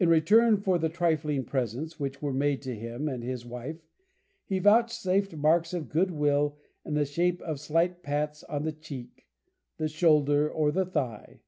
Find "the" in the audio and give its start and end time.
0.80-0.88, 6.94-7.04, 8.64-8.72, 9.76-9.86, 10.72-10.86